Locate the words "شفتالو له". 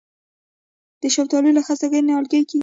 1.15-1.61